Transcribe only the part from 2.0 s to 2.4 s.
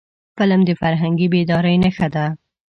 ده